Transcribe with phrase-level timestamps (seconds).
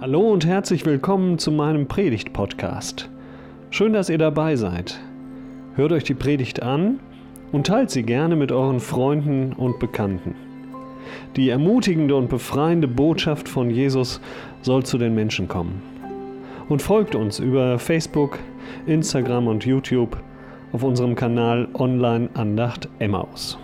[0.00, 3.10] Hallo und herzlich willkommen zu meinem Predigt-Podcast.
[3.68, 4.98] Schön, dass ihr dabei seid.
[5.74, 7.00] Hört euch die Predigt an
[7.52, 10.34] und teilt sie gerne mit euren Freunden und Bekannten.
[11.36, 14.22] Die ermutigende und befreiende Botschaft von Jesus
[14.62, 15.82] soll zu den Menschen kommen.
[16.70, 18.38] Und folgt uns über Facebook,
[18.86, 20.16] Instagram und YouTube
[20.72, 23.58] auf unserem Kanal Online Andacht Emmaus.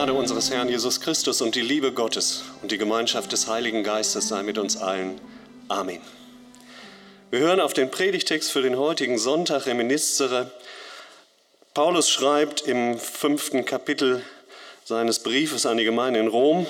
[0.00, 4.28] Gnade unseres Herrn Jesus Christus und die Liebe Gottes und die Gemeinschaft des Heiligen Geistes
[4.28, 5.20] sei mit uns allen.
[5.68, 6.00] Amen.
[7.30, 10.50] Wir hören auf den Predigtext für den heutigen Sonntag Reminiscere.
[11.74, 14.22] Paulus schreibt im fünften Kapitel
[14.86, 16.66] seines Briefes an die Gemeinde in Rom,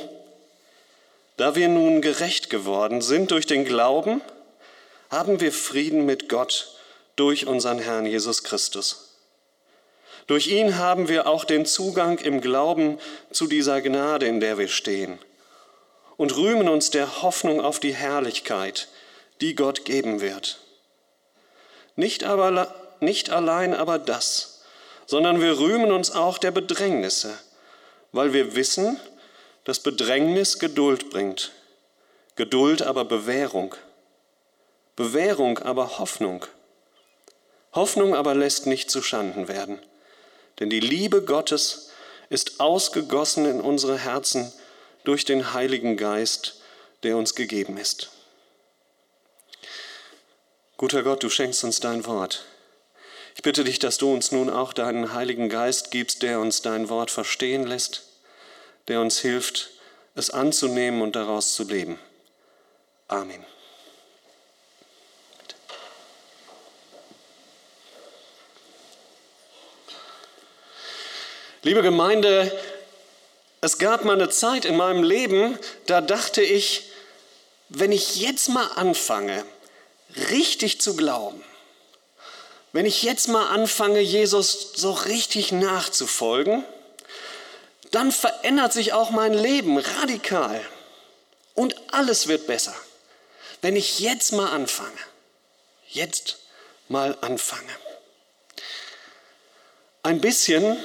[1.37, 4.23] da wir nun gerecht geworden sind durch den Glauben,
[5.09, 6.75] haben wir Frieden mit Gott
[7.15, 9.09] durch unseren Herrn Jesus Christus.
[10.27, 12.98] Durch ihn haben wir auch den Zugang im Glauben
[13.30, 15.19] zu dieser Gnade, in der wir stehen,
[16.17, 18.89] und rühmen uns der Hoffnung auf die Herrlichkeit,
[19.41, 20.61] die Gott geben wird.
[21.97, 24.62] Nicht, aber, nicht allein aber das,
[25.06, 27.37] sondern wir rühmen uns auch der Bedrängnisse,
[28.12, 28.98] weil wir wissen,
[29.64, 31.53] dass Bedrängnis Geduld bringt,
[32.37, 33.75] Geduld aber Bewährung,
[34.97, 36.47] Bewährung aber Hoffnung,
[37.72, 39.81] Hoffnung aber lässt nicht zu Schanden werden,
[40.61, 41.91] denn die Liebe Gottes
[42.28, 44.53] ist ausgegossen in unsere Herzen
[45.05, 46.61] durch den Heiligen Geist,
[47.03, 48.11] der uns gegeben ist.
[50.77, 52.44] Guter Gott, du schenkst uns dein Wort.
[53.34, 56.88] Ich bitte dich, dass du uns nun auch deinen Heiligen Geist gibst, der uns dein
[56.88, 58.05] Wort verstehen lässt
[58.91, 59.70] der uns hilft,
[60.16, 61.98] es anzunehmen und daraus zu leben.
[63.06, 63.44] Amen.
[71.62, 72.58] Liebe Gemeinde,
[73.61, 76.84] es gab mal eine Zeit in meinem Leben, da dachte ich,
[77.69, 79.44] wenn ich jetzt mal anfange,
[80.31, 81.44] richtig zu glauben,
[82.72, 86.65] wenn ich jetzt mal anfange, Jesus so richtig nachzufolgen,
[87.91, 90.65] dann verändert sich auch mein Leben radikal
[91.54, 92.75] und alles wird besser.
[93.60, 94.97] Wenn ich jetzt mal anfange,
[95.88, 96.38] jetzt
[96.88, 97.71] mal anfange.
[100.03, 100.82] Ein bisschen,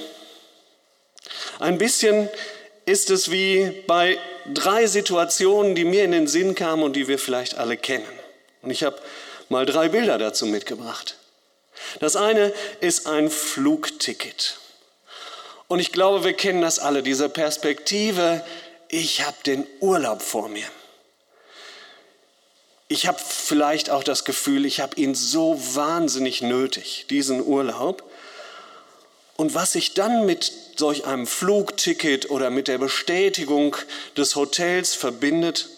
[1.59, 2.29] ein bisschen
[2.85, 4.17] ist es wie bei
[4.53, 8.05] drei Situationen, die mir in den Sinn kamen und die wir vielleicht alle kennen.
[8.61, 8.97] Und ich habe
[9.49, 11.17] mal drei Bilder dazu mitgebracht.
[11.99, 14.57] Das eine ist ein Flugticket.
[15.67, 18.43] Und ich glaube, wir kennen das alle, diese Perspektive,
[18.87, 20.67] ich habe den Urlaub vor mir.
[22.87, 28.03] Ich habe vielleicht auch das Gefühl, ich habe ihn so wahnsinnig nötig, diesen Urlaub.
[29.37, 33.75] Und was sich dann mit solch einem Flugticket oder mit der Bestätigung
[34.15, 35.69] des Hotels verbindet,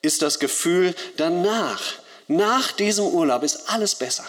[0.00, 1.80] ist das Gefühl, danach,
[2.26, 4.26] nach diesem Urlaub ist alles besser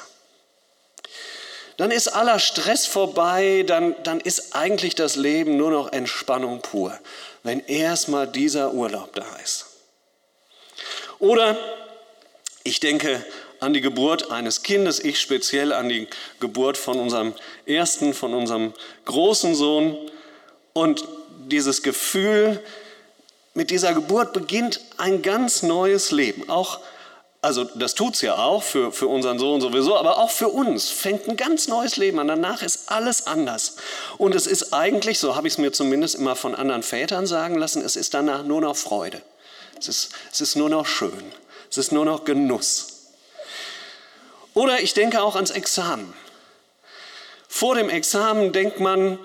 [1.77, 6.97] dann ist aller Stress vorbei, dann, dann ist eigentlich das Leben nur noch Entspannung pur,
[7.43, 9.65] wenn erstmal dieser Urlaub da ist.
[11.19, 11.57] Oder
[12.63, 13.25] ich denke
[13.63, 16.07] an die Geburt eines Kindes, ich speziell an die
[16.39, 17.33] Geburt von unserem
[17.65, 18.73] ersten, von unserem
[19.05, 19.97] großen Sohn.
[20.73, 21.05] Und
[21.47, 22.61] dieses Gefühl,
[23.53, 26.79] mit dieser Geburt beginnt ein ganz neues Leben, auch
[27.43, 30.89] also das tut es ja auch für, für unseren Sohn sowieso, aber auch für uns
[30.89, 32.29] fängt ein ganz neues Leben an.
[32.29, 33.75] Danach ist alles anders.
[34.17, 37.55] Und es ist eigentlich, so habe ich es mir zumindest immer von anderen Vätern sagen
[37.55, 39.21] lassen, es ist danach nur noch Freude.
[39.77, 41.21] Es ist, es ist nur noch schön.
[41.69, 42.92] Es ist nur noch Genuss.
[44.53, 46.13] Oder ich denke auch ans Examen.
[47.47, 49.19] Vor dem Examen denkt man,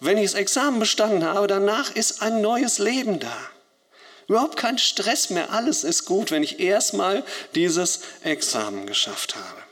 [0.00, 3.36] wenn ich das Examen bestanden habe, danach ist ein neues Leben da.
[4.26, 7.22] Überhaupt kein Stress mehr, alles ist gut, wenn ich erstmal
[7.54, 9.62] dieses Examen geschafft habe.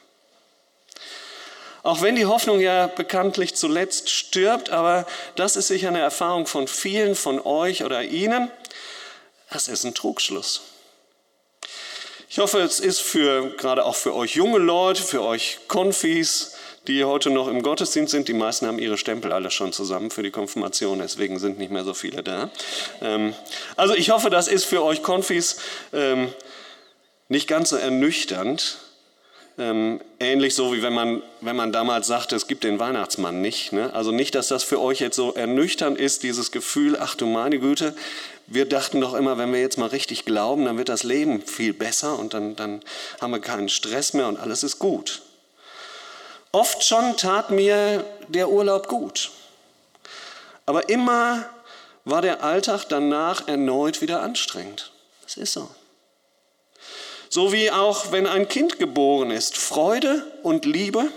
[1.82, 6.69] Auch wenn die Hoffnung ja bekanntlich zuletzt stirbt, aber das ist sicher eine Erfahrung von
[6.69, 8.50] vielen von euch oder Ihnen,
[9.50, 10.62] das ist ein Trugschluss.
[12.32, 16.55] Ich hoffe, es ist für, gerade auch für euch junge Leute, für euch Konfis,
[16.87, 18.26] die heute noch im Gottesdienst sind.
[18.26, 21.84] Die meisten haben ihre Stempel alle schon zusammen für die Konfirmation, deswegen sind nicht mehr
[21.84, 22.50] so viele da.
[23.02, 23.34] Ähm,
[23.76, 25.58] also ich hoffe, das ist für euch Konfis
[25.93, 26.32] ähm,
[27.29, 28.78] nicht ganz so ernüchternd.
[29.58, 33.72] Ähm, ähnlich so wie wenn man, wenn man damals sagte, es gibt den Weihnachtsmann nicht.
[33.72, 33.93] Ne?
[33.93, 37.58] Also nicht, dass das für euch jetzt so ernüchternd ist, dieses Gefühl, ach du meine
[37.58, 37.94] Güte,
[38.46, 41.75] wir dachten doch immer, wenn wir jetzt mal richtig glauben, dann wird das Leben viel
[41.75, 42.81] besser und dann, dann
[43.20, 45.22] haben wir keinen Stress mehr und alles ist gut.
[46.50, 49.31] Oft schon tat mir der Urlaub gut.
[50.66, 51.44] Aber immer
[52.04, 54.93] war der Alltag danach erneut wieder anstrengend.
[55.22, 55.70] Das ist so.
[57.34, 61.11] So wie auch wenn ein Kind geboren ist, Freude und Liebe,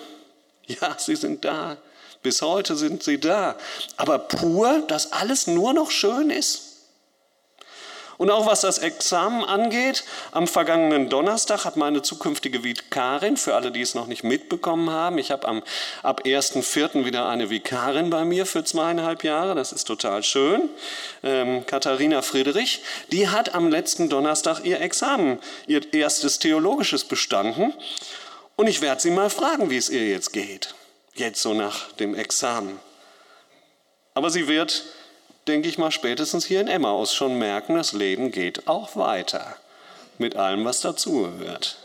[0.65, 1.75] ja, sie sind da.
[2.23, 3.57] Bis heute sind sie da.
[3.97, 6.74] Aber pur, dass alles nur noch schön ist.
[8.17, 13.71] Und auch was das Examen angeht, am vergangenen Donnerstag hat meine zukünftige Vikarin, für alle,
[13.71, 15.63] die es noch nicht mitbekommen haben, ich habe am,
[16.01, 17.05] ab 1.4.
[17.05, 20.69] wieder eine Vikarin bei mir für zweieinhalb Jahre, das ist total schön,
[21.23, 27.73] ähm, Katharina Friedrich, die hat am letzten Donnerstag ihr Examen, ihr erstes theologisches bestanden.
[28.55, 30.73] Und ich werde sie mal fragen, wie es ihr jetzt geht,
[31.15, 32.79] jetzt so nach dem Examen.
[34.13, 34.85] Aber sie wird
[35.47, 39.55] denke ich mal, spätestens hier in Emmaus schon merken, das Leben geht auch weiter.
[40.17, 41.77] Mit allem, was dazugehört.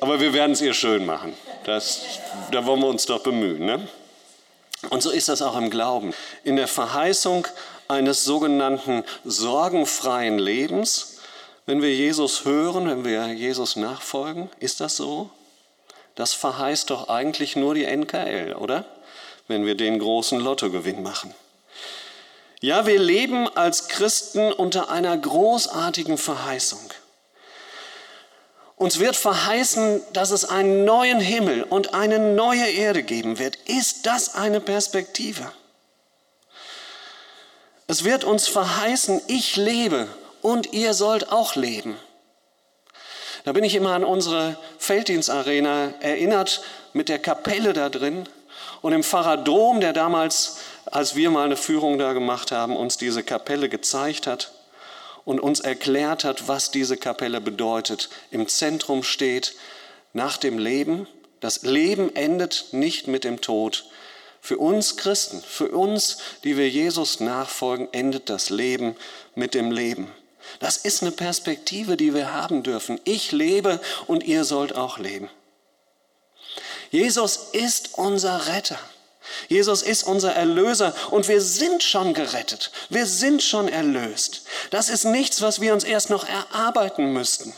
[0.00, 1.34] Aber wir werden es ihr schön machen.
[1.64, 2.02] Das,
[2.50, 3.64] da wollen wir uns doch bemühen.
[3.64, 3.88] Ne?
[4.90, 6.12] Und so ist das auch im Glauben.
[6.44, 7.46] In der Verheißung
[7.88, 11.18] eines sogenannten sorgenfreien Lebens,
[11.66, 15.30] wenn wir Jesus hören, wenn wir Jesus nachfolgen, ist das so?
[16.14, 18.84] Das verheißt doch eigentlich nur die NKL, oder?
[19.48, 21.34] Wenn wir den großen Lottogewinn machen.
[22.60, 26.92] Ja, wir leben als Christen unter einer großartigen Verheißung.
[28.76, 33.56] Uns wird verheißen, dass es einen neuen Himmel und eine neue Erde geben wird.
[33.66, 35.52] Ist das eine Perspektive?
[37.86, 40.08] Es wird uns verheißen, ich lebe
[40.40, 41.96] und ihr sollt auch leben.
[43.44, 46.62] Da bin ich immer an unsere Felddienstarena erinnert
[46.92, 48.28] mit der Kapelle da drin
[48.82, 52.98] und im Pfarrer Dom, der damals, als wir mal eine Führung da gemacht haben, uns
[52.98, 54.52] diese Kapelle gezeigt hat
[55.24, 58.10] und uns erklärt hat, was diese Kapelle bedeutet.
[58.30, 59.54] Im Zentrum steht
[60.12, 61.06] nach dem Leben.
[61.40, 63.86] Das Leben endet nicht mit dem Tod.
[64.40, 68.96] Für uns Christen, für uns, die wir Jesus nachfolgen, endet das Leben
[69.36, 70.10] mit dem Leben.
[70.58, 73.00] Das ist eine Perspektive, die wir haben dürfen.
[73.04, 75.30] Ich lebe und ihr sollt auch leben.
[76.92, 78.78] Jesus ist unser Retter.
[79.48, 82.70] Jesus ist unser Erlöser und wir sind schon gerettet.
[82.90, 84.42] Wir sind schon erlöst.
[84.70, 87.54] Das ist nichts, was wir uns erst noch erarbeiten müssten.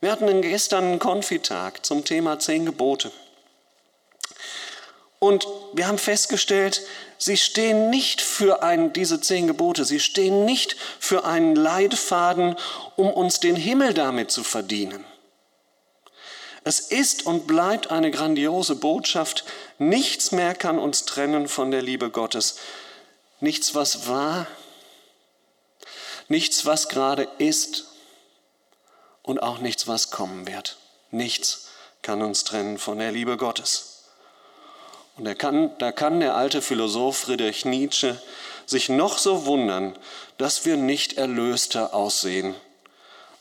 [0.00, 3.12] Wir hatten gestern einen Konfitag zum Thema zehn Gebote.
[5.20, 6.82] Und wir haben festgestellt,
[7.18, 12.56] sie stehen nicht für ein, diese zehn Gebote, sie stehen nicht für einen Leitfaden,
[12.96, 15.04] um uns den Himmel damit zu verdienen.
[16.68, 19.44] Es ist und bleibt eine grandiose Botschaft.
[19.78, 22.58] Nichts mehr kann uns trennen von der Liebe Gottes.
[23.40, 24.46] Nichts, was war,
[26.28, 27.86] nichts, was gerade ist
[29.22, 30.76] und auch nichts, was kommen wird.
[31.10, 31.68] Nichts
[32.02, 34.02] kann uns trennen von der Liebe Gottes.
[35.16, 38.20] Und kann, da kann der alte Philosoph Friedrich Nietzsche
[38.66, 39.98] sich noch so wundern,
[40.36, 42.54] dass wir nicht erlöster aussehen.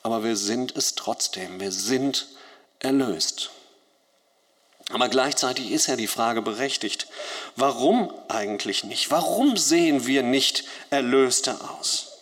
[0.01, 1.59] Aber wir sind es trotzdem.
[1.59, 2.36] Wir sind
[2.79, 3.51] erlöst.
[4.91, 7.07] Aber gleichzeitig ist ja die Frage berechtigt,
[7.55, 9.11] warum eigentlich nicht?
[9.11, 12.19] Warum sehen wir nicht erlöster aus?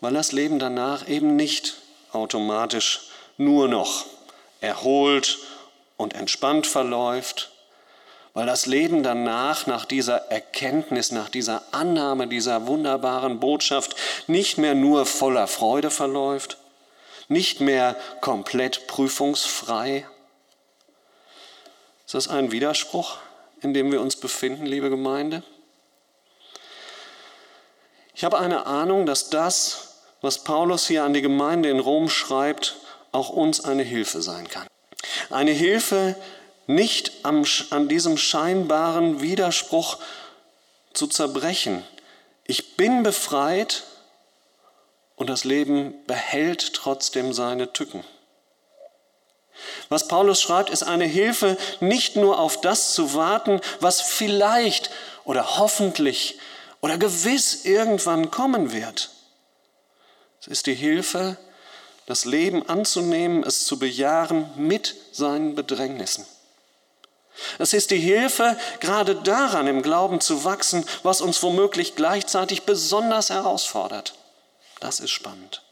[0.00, 1.76] Weil das Leben danach eben nicht
[2.10, 4.06] automatisch nur noch
[4.60, 5.38] erholt
[5.96, 7.52] und entspannt verläuft,
[8.34, 13.94] weil das Leben danach, nach dieser Erkenntnis, nach dieser Annahme dieser wunderbaren Botschaft
[14.26, 16.56] nicht mehr nur voller Freude verläuft,
[17.32, 20.06] nicht mehr komplett prüfungsfrei?
[22.06, 23.16] Ist das ein Widerspruch,
[23.60, 25.42] in dem wir uns befinden, liebe Gemeinde?
[28.14, 32.76] Ich habe eine Ahnung, dass das, was Paulus hier an die Gemeinde in Rom schreibt,
[33.10, 34.66] auch uns eine Hilfe sein kann.
[35.30, 36.16] Eine Hilfe,
[36.66, 39.98] nicht am, an diesem scheinbaren Widerspruch
[40.92, 41.82] zu zerbrechen.
[42.44, 43.84] Ich bin befreit,
[45.16, 48.04] und das Leben behält trotzdem seine Tücken.
[49.88, 54.90] Was Paulus schreibt, ist eine Hilfe, nicht nur auf das zu warten, was vielleicht
[55.24, 56.38] oder hoffentlich
[56.80, 59.10] oder gewiss irgendwann kommen wird.
[60.40, 61.36] Es ist die Hilfe,
[62.06, 66.26] das Leben anzunehmen, es zu bejahen mit seinen Bedrängnissen.
[67.58, 73.30] Es ist die Hilfe, gerade daran im Glauben zu wachsen, was uns womöglich gleichzeitig besonders
[73.30, 74.14] herausfordert.
[74.82, 75.62] Das ist spannend.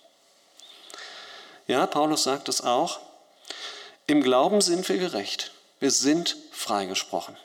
[1.67, 3.01] Ja, Paulus sagt es auch.
[4.07, 5.51] Im Glauben sind wir gerecht.
[5.81, 7.37] Wir sind freigesprochen.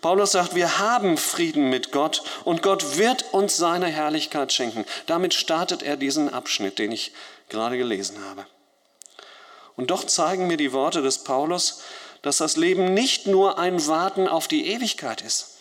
[0.00, 4.86] Paulus sagt, wir haben Frieden mit Gott und Gott wird uns seine Herrlichkeit schenken.
[5.04, 7.12] Damit startet er diesen Abschnitt, den ich
[7.50, 8.46] gerade gelesen habe.
[9.76, 11.82] Und doch zeigen mir die Worte des Paulus,
[12.22, 15.58] dass das Leben nicht nur ein Warten auf die Ewigkeit ist,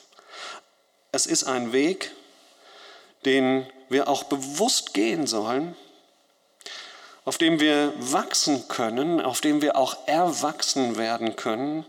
[1.11, 2.11] es ist ein Weg,
[3.27, 5.75] den wir auch bewusst gehen sollen,
[7.25, 11.85] auf dem wir wachsen können, auf dem wir auch erwachsen werden können,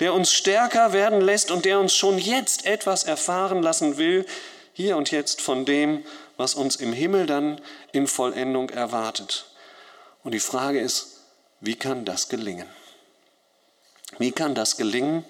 [0.00, 4.26] der uns stärker werden lässt und der uns schon jetzt etwas erfahren lassen will,
[4.72, 6.04] hier und jetzt von dem,
[6.36, 7.60] was uns im Himmel dann
[7.92, 9.46] in Vollendung erwartet.
[10.24, 11.20] Und die Frage ist,
[11.60, 12.68] wie kann das gelingen?
[14.18, 15.24] Wie kann das gelingen,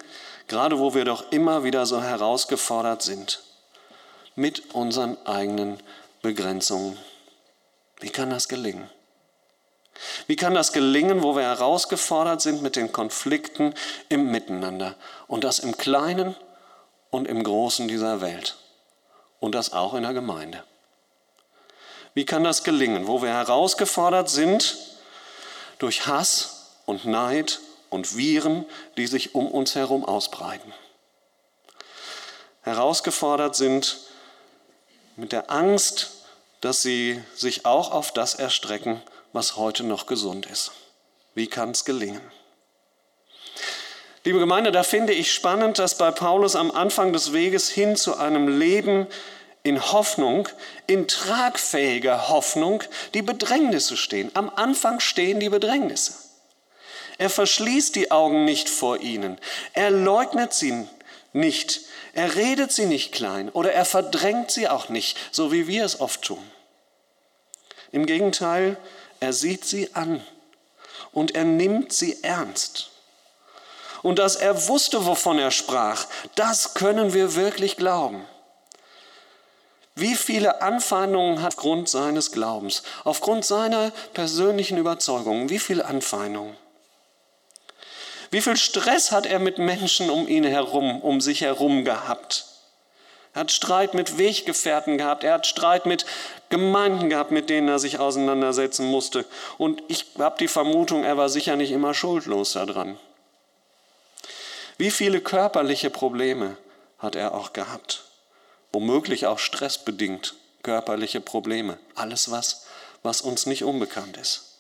[0.47, 3.43] gerade wo wir doch immer wieder so herausgefordert sind
[4.39, 5.79] mit unseren eigenen
[6.23, 6.97] Begrenzungen?
[7.99, 8.89] Wie kann das gelingen?
[10.29, 13.75] Wie kann das gelingen, wo wir herausgefordert sind mit den Konflikten
[14.09, 14.95] im Miteinander
[15.27, 16.37] und das im Kleinen
[17.11, 18.57] und im Großen dieser Welt
[19.41, 20.63] und das auch in der Gemeinde?
[22.15, 24.77] Wie kann das gelingen, wo wir herausgefordert sind
[25.81, 27.59] durch Hass und Neid
[27.91, 28.67] und Viren,
[28.97, 30.73] die sich um uns herum ausbreiten?
[32.63, 34.08] Herausgefordert sind
[35.19, 36.13] mit der Angst,
[36.61, 40.71] dass sie sich auch auf das erstrecken, was heute noch gesund ist.
[41.35, 42.23] Wie kann es gelingen?
[44.25, 48.17] Liebe Gemeinde, da finde ich spannend, dass bei Paulus am Anfang des Weges hin zu
[48.17, 49.07] einem Leben
[49.65, 50.49] in Hoffnung,
[50.87, 52.85] in tragfähiger Hoffnung,
[53.15, 54.31] die Bedrängnisse stehen.
[54.35, 56.15] Am Anfang stehen die Bedrängnisse.
[57.19, 59.39] Er verschließt die Augen nicht vor ihnen.
[59.73, 60.87] Er leugnet sie
[61.33, 61.81] nicht.
[62.15, 66.01] Er redet sie nicht klein oder er verdrängt sie auch nicht, so wie wir es
[66.01, 66.43] oft tun.
[67.93, 68.77] Im Gegenteil,
[69.21, 70.23] er sieht sie an
[71.13, 72.91] und er nimmt sie ernst.
[74.03, 78.25] Und dass er wusste, wovon er sprach, das können wir wirklich glauben.
[79.97, 86.57] Wie viele Anfeindungen hat aufgrund seines Glaubens, aufgrund seiner persönlichen Überzeugungen, wie viele Anfeindungen?
[88.31, 92.45] Wie viel Stress hat er mit Menschen um ihn herum, um sich herum gehabt?
[93.35, 96.05] Er hat Streit mit Weggefährten gehabt, er hat Streit mit
[96.49, 99.25] Gemeinden gehabt, mit denen er sich auseinandersetzen musste.
[99.59, 102.99] Und ich habe die Vermutung, er war sicher nicht immer schuldlos daran.
[104.77, 106.57] Wie viele körperliche Probleme
[106.99, 108.05] hat er auch gehabt?
[108.73, 111.79] Womöglich auch stressbedingt körperliche Probleme.
[111.95, 112.67] Alles was,
[113.03, 114.57] was uns nicht unbekannt ist.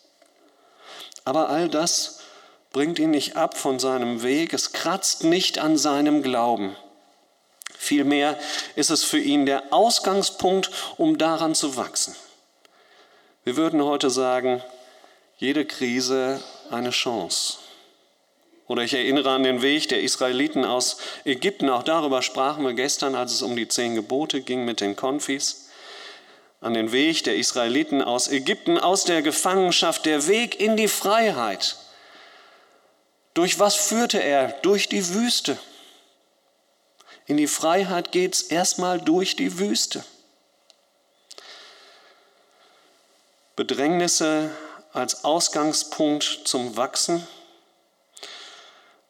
[1.25, 2.18] Aber all das
[2.73, 4.53] bringt ihn nicht ab von seinem Weg.
[4.53, 6.77] Es kratzt nicht an seinem Glauben.
[7.77, 8.39] Vielmehr
[8.75, 12.15] ist es für ihn der Ausgangspunkt, um daran zu wachsen.
[13.45, 14.63] Wir würden heute sagen,
[15.39, 17.59] jede Krise eine Chance.
[18.67, 21.71] Oder ich erinnere an den Weg der Israeliten aus Ägypten.
[21.71, 25.71] Auch darüber sprachen wir gestern, als es um die zehn Gebote ging mit den Konfis.
[26.61, 31.77] An den Weg der Israeliten aus Ägypten, aus der Gefangenschaft, der Weg in die Freiheit.
[33.39, 34.49] Durch was führte er?
[34.63, 35.57] Durch die Wüste.
[37.27, 40.05] In die Freiheit geht es erstmal durch die Wüste.
[43.55, 44.51] Bedrängnisse
[44.93, 47.29] als Ausgangspunkt zum Wachsen.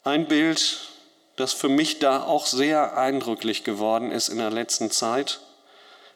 [0.03, 0.77] Ein Bild,
[1.35, 5.39] das für mich da auch sehr eindrücklich geworden ist in der letzten Zeit.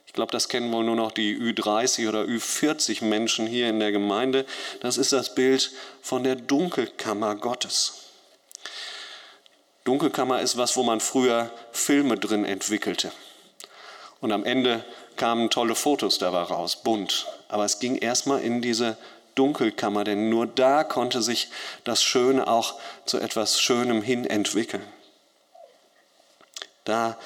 [0.06, 3.92] Ich glaube, das kennen wohl nur noch die Ü30 oder Ü40 Menschen hier in der
[3.92, 4.46] Gemeinde.
[4.82, 5.72] Das ist das Bild
[6.04, 8.03] von der Dunkelkammer Gottes.
[9.84, 13.12] Dunkelkammer ist was, wo man früher Filme drin entwickelte.
[14.22, 14.86] Und am Ende
[15.18, 17.28] kamen tolle Fotos dabei raus, bunt.
[17.50, 18.98] Aber es ging erstmal in diese
[19.36, 21.50] Dunkelkammer, denn nur da konnte sich
[21.84, 24.86] das Schöne auch zu etwas Schönem hin entwickeln.
[26.86, 27.18] Da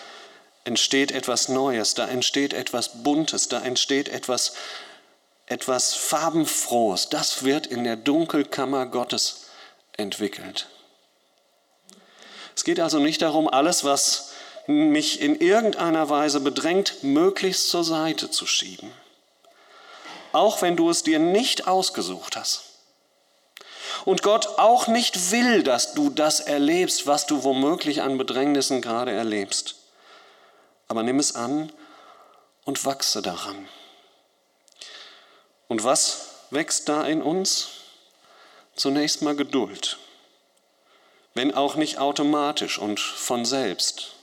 [0.64, 4.54] entsteht etwas Neues, da entsteht etwas Buntes, da entsteht etwas,
[5.46, 7.10] etwas Farbenfrohes.
[7.10, 9.46] Das wird in der Dunkelkammer Gottes
[9.98, 10.68] entwickelt.
[12.58, 14.32] Es geht also nicht darum, alles, was
[14.66, 18.92] mich in irgendeiner Weise bedrängt, möglichst zur Seite zu schieben.
[20.32, 22.64] Auch wenn du es dir nicht ausgesucht hast.
[24.06, 29.12] Und Gott auch nicht will, dass du das erlebst, was du womöglich an Bedrängnissen gerade
[29.12, 29.76] erlebst.
[30.88, 31.72] Aber nimm es an
[32.66, 33.70] und wachse daran.
[35.68, 37.68] Und was wächst da in uns?
[38.76, 40.00] Zunächst mal Geduld
[41.38, 44.14] wenn auch nicht automatisch und von selbst.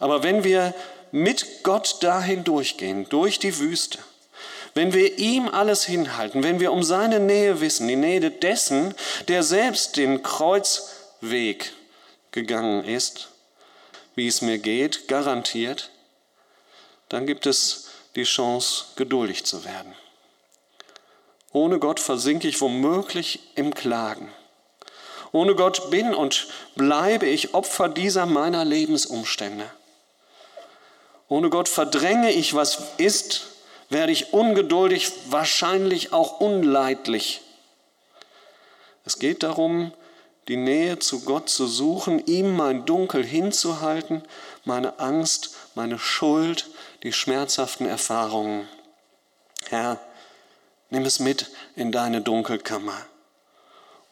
[0.00, 0.74] Aber wenn wir
[1.12, 3.98] mit Gott dahin durchgehen, durch die Wüste,
[4.74, 8.94] wenn wir ihm alles hinhalten, wenn wir um seine Nähe wissen, die Nähe dessen,
[9.28, 11.72] der selbst den Kreuzweg
[12.32, 13.28] gegangen ist,
[14.14, 15.90] wie es mir geht, garantiert,
[17.08, 19.94] dann gibt es die Chance, geduldig zu werden.
[21.52, 24.30] Ohne Gott versinke ich womöglich im Klagen.
[25.32, 29.70] Ohne Gott bin und bleibe ich Opfer dieser meiner Lebensumstände.
[31.28, 33.48] Ohne Gott verdränge ich, was ist,
[33.88, 37.40] werde ich ungeduldig, wahrscheinlich auch unleidlich.
[39.04, 39.92] Es geht darum,
[40.48, 44.22] die Nähe zu Gott zu suchen, ihm mein Dunkel hinzuhalten,
[44.64, 46.70] meine Angst, meine Schuld,
[47.02, 48.68] die schmerzhaften Erfahrungen.
[49.68, 49.98] Herr,
[50.90, 53.06] nimm es mit in deine Dunkelkammer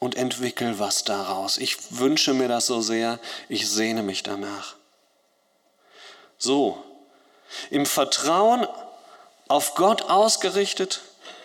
[0.05, 1.57] und entwickel was daraus.
[1.57, 3.19] Ich wünsche mir das so sehr,
[3.49, 4.75] ich sehne mich danach.
[6.37, 6.85] So,
[7.71, 8.69] im Vertrauen
[9.49, 11.01] auf Gott ausgerichtet,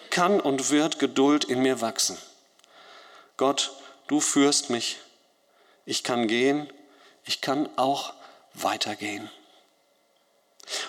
[0.10, 2.18] kann und wird Geduld in mir wachsen.
[3.38, 3.72] Gott,
[4.08, 4.98] du führst mich,
[5.86, 6.70] ich kann gehen,
[7.24, 8.14] ich kann auch
[8.56, 9.30] weitergehen.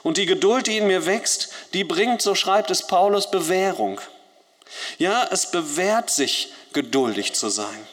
[0.03, 4.01] Und die Geduld, die in mir wächst, die bringt, so schreibt es Paulus, Bewährung.
[4.99, 7.87] Ja, es bewährt sich, geduldig zu sein.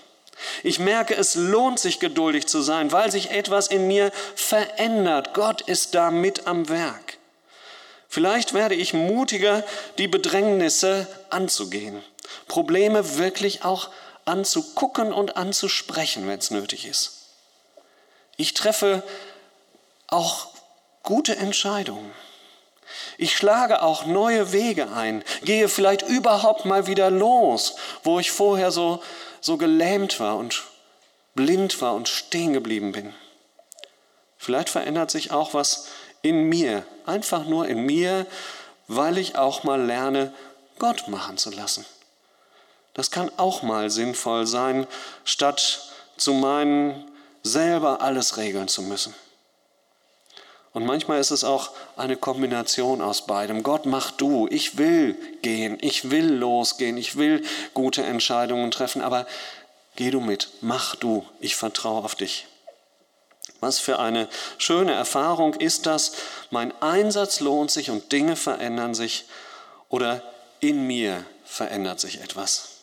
[0.63, 5.33] Ich merke, es lohnt sich, geduldig zu sein, weil sich etwas in mir verändert.
[5.33, 7.17] Gott ist da mit am Werk.
[8.07, 9.63] Vielleicht werde ich mutiger,
[9.97, 12.03] die Bedrängnisse anzugehen,
[12.47, 13.89] Probleme wirklich auch
[14.25, 17.13] anzugucken und anzusprechen, wenn es nötig ist.
[18.37, 19.03] Ich treffe
[20.07, 20.47] auch
[21.03, 22.11] gute Entscheidungen.
[23.17, 28.71] Ich schlage auch neue Wege ein, gehe vielleicht überhaupt mal wieder los, wo ich vorher
[28.71, 29.01] so,
[29.41, 30.63] so gelähmt war und
[31.35, 33.13] blind war und stehen geblieben bin.
[34.37, 35.87] Vielleicht verändert sich auch was
[36.21, 38.25] in mir, einfach nur in mir,
[38.87, 40.33] weil ich auch mal lerne,
[40.79, 41.85] Gott machen zu lassen.
[42.93, 44.87] Das kann auch mal sinnvoll sein,
[45.23, 47.09] statt zu meinen,
[47.43, 49.13] selber alles regeln zu müssen.
[50.77, 53.63] Und manchmal ist es auch eine Kombination aus beidem.
[53.63, 54.47] Gott, mach du.
[54.51, 55.79] Ich will gehen.
[55.81, 56.97] Ich will losgehen.
[56.97, 57.43] Ich will
[57.73, 59.01] gute Entscheidungen treffen.
[59.01, 59.25] Aber
[59.95, 60.49] geh du mit.
[60.61, 61.25] Mach du.
[61.39, 62.45] Ich vertraue auf dich.
[63.59, 64.27] Was für eine
[64.59, 66.11] schöne Erfahrung ist das.
[66.51, 69.25] Mein Einsatz lohnt sich und Dinge verändern sich
[69.89, 70.21] oder
[70.59, 72.81] in mir verändert sich etwas.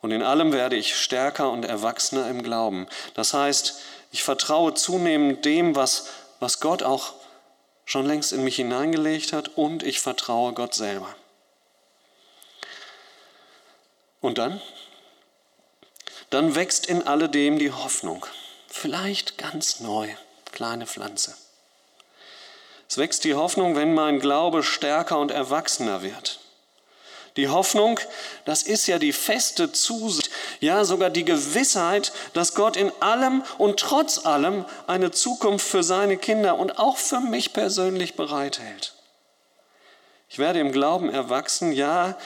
[0.00, 2.88] Und in allem werde ich stärker und erwachsener im Glauben.
[3.14, 3.78] Das heißt,
[4.10, 6.08] ich vertraue zunehmend dem, was,
[6.40, 7.14] was Gott auch
[7.84, 11.14] schon längst in mich hineingelegt hat und ich vertraue Gott selber.
[14.20, 14.60] Und dann?
[16.30, 18.26] Dann wächst in alledem die Hoffnung
[18.68, 20.08] vielleicht ganz neu,
[20.52, 21.36] kleine Pflanze.
[22.88, 26.40] Es wächst die Hoffnung, wenn mein Glaube stärker und erwachsener wird.
[27.36, 28.00] Die Hoffnung,
[28.44, 33.78] das ist ja die feste Zusicht, ja sogar die Gewissheit, dass Gott in allem und
[33.78, 38.94] trotz allem eine Zukunft für seine Kinder und auch für mich persönlich bereithält.
[40.28, 42.16] Ich werde im Glauben erwachsen, ja,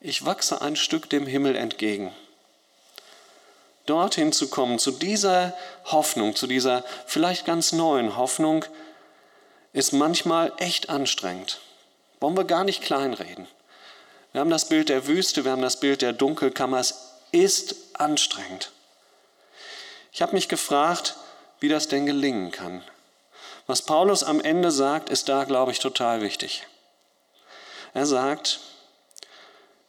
[0.00, 2.12] ich wachse ein Stück dem Himmel entgegen
[3.86, 5.54] dorthin zu kommen, zu dieser
[5.84, 8.64] Hoffnung, zu dieser vielleicht ganz neuen Hoffnung,
[9.72, 11.60] ist manchmal echt anstrengend.
[12.20, 13.46] Wollen wir gar nicht kleinreden.
[14.34, 16.80] Wir haben das Bild der Wüste, wir haben das Bild der Dunkelkammer.
[16.80, 18.72] Es ist anstrengend.
[20.10, 21.14] Ich habe mich gefragt,
[21.60, 22.82] wie das denn gelingen kann.
[23.68, 26.66] Was Paulus am Ende sagt, ist da, glaube ich, total wichtig.
[27.92, 28.58] Er sagt,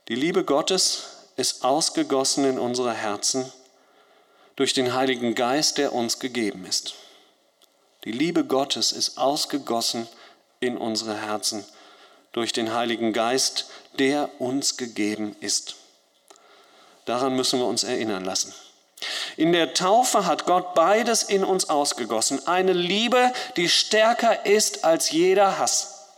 [0.10, 1.06] die Liebe Gottes
[1.38, 3.52] ist ausgegossen in unsere Herzen
[4.58, 6.94] durch den Heiligen Geist, der uns gegeben ist.
[8.04, 10.08] Die Liebe Gottes ist ausgegossen
[10.60, 11.66] in unsere Herzen
[12.36, 15.76] durch den Heiligen Geist, der uns gegeben ist.
[17.06, 18.54] Daran müssen wir uns erinnern lassen.
[19.38, 22.46] In der Taufe hat Gott beides in uns ausgegossen.
[22.46, 26.10] Eine Liebe, die stärker ist als jeder Hass.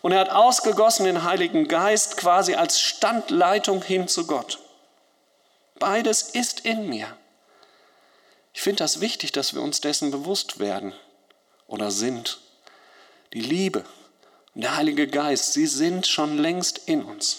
[0.00, 4.58] Und er hat ausgegossen den Heiligen Geist quasi als Standleitung hin zu Gott.
[5.78, 7.14] Beides ist in mir.
[8.54, 10.94] Ich finde das wichtig, dass wir uns dessen bewusst werden
[11.66, 12.38] oder sind.
[13.34, 13.84] Die Liebe
[14.60, 17.38] der Heilige Geist, sie sind schon längst in uns.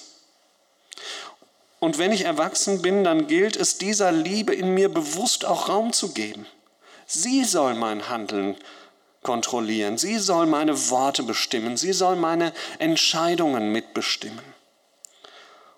[1.79, 5.93] Und wenn ich erwachsen bin, dann gilt es, dieser Liebe in mir bewusst auch Raum
[5.93, 6.45] zu geben.
[7.05, 8.55] Sie soll mein Handeln
[9.21, 9.97] kontrollieren.
[9.97, 11.77] Sie soll meine Worte bestimmen.
[11.77, 14.43] Sie soll meine Entscheidungen mitbestimmen.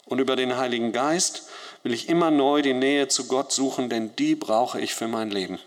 [0.06, 1.50] Und über den Heiligen Geist
[1.84, 5.32] will ich immer neu die Nähe zu Gott suchen, denn die brauche ich für mein
[5.32, 5.60] Leben.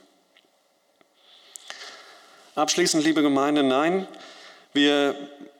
[2.54, 4.06] Abschließend, liebe Gemeinde, nein,
[4.72, 5.14] wir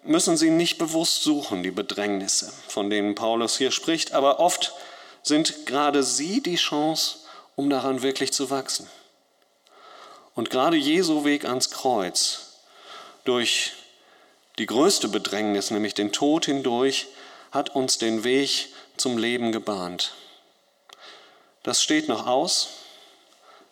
[0.09, 4.73] müssen sie nicht bewusst suchen, die Bedrängnisse, von denen Paulus hier spricht, aber oft
[5.23, 7.19] sind gerade sie die Chance,
[7.57, 8.89] um daran wirklich zu wachsen.
[10.35, 12.61] Und gerade Jesu Weg ans Kreuz,
[13.25, 13.73] durch
[14.59, 17.09] die größte Bedrängnis, nämlich den Tod hindurch,
[17.51, 20.15] hat uns den Weg zum Leben gebahnt.
[21.63, 22.69] Das steht noch aus.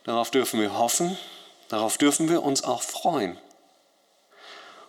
[0.05, 1.17] Darauf dürfen wir hoffen.
[1.69, 3.39] Darauf dürfen wir uns auch freuen.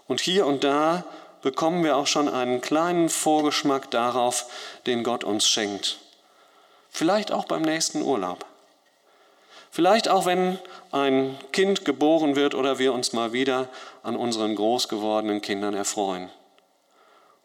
[0.08, 1.06] Und hier und da
[1.42, 4.46] bekommen wir auch schon einen kleinen Vorgeschmack darauf,
[4.86, 6.00] den Gott uns schenkt.
[6.90, 8.46] Vielleicht auch beim nächsten Urlaub.
[9.72, 10.58] Vielleicht auch, wenn
[10.92, 13.70] ein Kind geboren wird oder wir uns mal wieder
[14.02, 16.32] an unseren groß gewordenen Kindern erfreuen.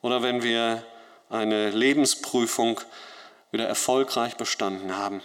[0.01, 0.83] Oder wenn wir
[1.29, 2.81] eine Lebensprüfung
[3.51, 5.23] wieder erfolgreich bestanden haben.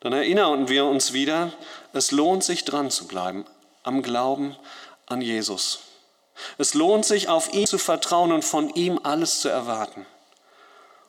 [0.00, 1.52] Dann erinnern wir uns wieder,
[1.92, 3.44] es lohnt sich dran zu bleiben
[3.84, 4.56] am Glauben
[5.06, 5.80] an Jesus.
[6.58, 10.06] Es lohnt sich, auf ihn zu vertrauen und von ihm alles zu erwarten.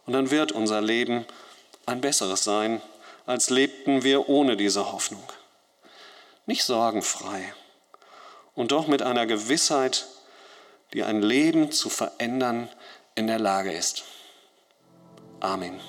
[0.06, 1.26] Und dann wird unser Leben
[1.86, 2.82] ein besseres sein,
[3.26, 5.24] als lebten wir ohne diese Hoffnung.
[6.46, 7.54] Nicht sorgenfrei
[8.54, 10.06] und doch mit einer Gewissheit,
[10.94, 12.70] die ein Leben zu verändern
[13.16, 14.04] in der Lage ist.
[15.40, 15.80] Amen.